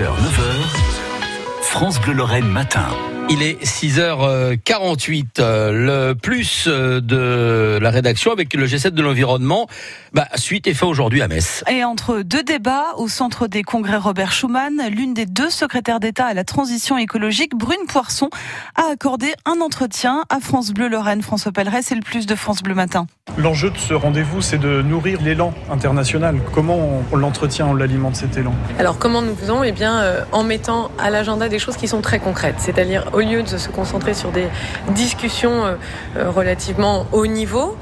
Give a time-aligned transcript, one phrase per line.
[0.00, 2.88] 6h, 9h, France Bleu Lorraine matin.
[3.32, 5.24] Il est 6h48.
[5.38, 5.70] Euh,
[6.10, 9.68] le plus euh, de la rédaction avec le G7 de l'environnement.
[10.12, 11.62] Bah, suite est fait aujourd'hui à Metz.
[11.70, 16.26] Et entre deux débats au centre des congrès Robert Schuman, l'une des deux secrétaires d'État
[16.26, 18.30] à la transition écologique, Brune Poisson,
[18.74, 21.22] a accordé un entretien à France Bleu Lorraine.
[21.22, 23.06] François Pelleret, c'est le plus de France Bleu Matin.
[23.38, 26.40] L'enjeu de ce rendez-vous, c'est de nourrir l'élan international.
[26.52, 28.54] Comment on l'entretient, on l'alimente cet élan?
[28.80, 29.62] Alors comment nous faisons?
[29.62, 33.22] Eh bien, euh, en mettant à l'agenda des choses qui sont très concrètes, c'est-à-dire au
[33.22, 34.46] lieu de se concentrer sur des
[34.92, 35.74] discussions euh,
[36.16, 37.76] euh, relativement haut niveau,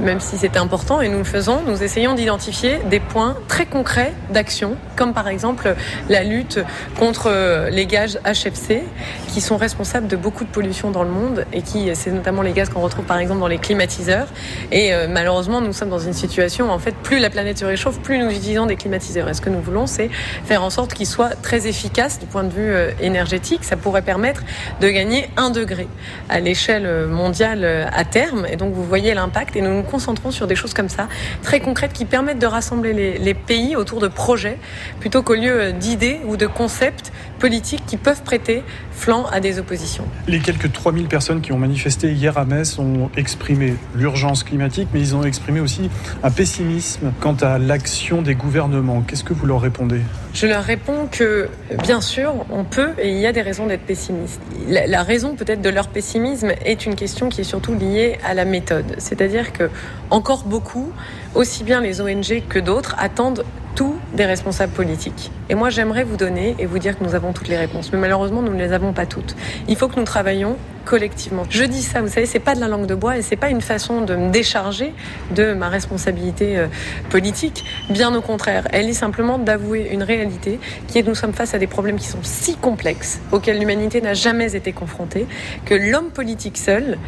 [0.00, 4.12] même si c'est important et nous le faisons, nous essayons d'identifier des points très concrets
[4.30, 5.74] d'action, comme par exemple
[6.08, 6.60] la lutte
[6.98, 8.82] contre euh, les gaz HFC,
[9.28, 12.52] qui sont responsables de beaucoup de pollution dans le monde et qui, c'est notamment les
[12.52, 14.28] gaz qu'on retrouve par exemple dans les climatiseurs.
[14.70, 17.64] Et euh, malheureusement, nous sommes dans une situation où en fait, plus la planète se
[17.64, 19.28] réchauffe, plus nous utilisons des climatiseurs.
[19.28, 20.10] Et ce que nous voulons, c'est
[20.44, 23.64] faire en sorte qu'ils soient très efficaces du point de vue énergétique.
[23.64, 24.42] Ça pourrait permettre
[24.80, 25.88] de gagner un degré
[26.28, 28.46] à l'échelle mondiale à terme.
[28.50, 31.08] Et donc, vous voyez l'impact nous concentrons sur des choses comme ça,
[31.42, 34.58] très concrètes, qui permettent de rassembler les, les pays autour de projets,
[35.00, 40.04] plutôt qu'au lieu d'idées ou de concepts politiques qui peuvent prêter flanc à des oppositions.
[40.28, 45.00] Les quelques 3000 personnes qui ont manifesté hier à Metz ont exprimé l'urgence climatique, mais
[45.00, 45.90] ils ont exprimé aussi
[46.22, 49.02] un pessimisme quant à l'action des gouvernements.
[49.02, 50.00] Qu'est-ce que vous leur répondez?
[50.34, 51.48] Je leur réponds que,
[51.84, 54.40] bien sûr, on peut et il y a des raisons d'être pessimiste.
[54.68, 58.44] La, raison peut-être de leur pessimisme est une question qui est surtout liée à la
[58.44, 58.96] méthode.
[58.98, 59.70] C'est-à-dire que
[60.10, 60.92] encore beaucoup,
[61.36, 63.44] aussi bien les ONG que d'autres, attendent
[63.74, 65.30] tout des responsables politiques.
[65.48, 67.92] Et moi, j'aimerais vous donner et vous dire que nous avons toutes les réponses.
[67.92, 69.36] Mais malheureusement, nous ne les avons pas toutes.
[69.68, 71.44] Il faut que nous travaillions collectivement.
[71.48, 73.48] Je dis ça, vous savez, c'est pas de la langue de bois et c'est pas
[73.48, 74.92] une façon de me décharger
[75.34, 76.66] de ma responsabilité euh,
[77.10, 77.64] politique.
[77.90, 81.54] Bien au contraire, elle est simplement d'avouer une réalité qui est que nous sommes face
[81.54, 85.26] à des problèmes qui sont si complexes, auxquels l'humanité n'a jamais été confrontée,
[85.64, 86.98] que l'homme politique seul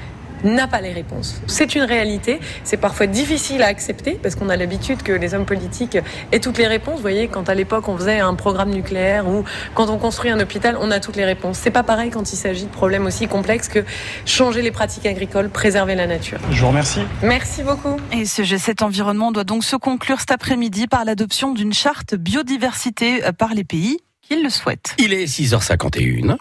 [0.45, 1.41] n'a pas les réponses.
[1.47, 5.47] C'est une réalité, c'est parfois difficile à accepter parce qu'on a l'habitude que les hommes
[5.47, 5.99] politiques
[6.33, 6.97] aient toutes les réponses.
[6.97, 9.45] Vous voyez, quand à l'époque on faisait un programme nucléaire ou
[9.75, 11.59] quand on construit un hôpital, on a toutes les réponses.
[11.59, 13.85] C'est pas pareil quand il s'agit de problèmes aussi complexes que
[14.25, 16.39] changer les pratiques agricoles, préserver la nature.
[16.51, 17.01] Je vous remercie.
[17.23, 17.97] Merci beaucoup.
[18.13, 23.21] Et ce G7 environnement doit donc se conclure cet après-midi par l'adoption d'une charte biodiversité
[23.39, 24.95] par les pays qui le souhaitent.
[24.99, 26.37] Il est 6h51.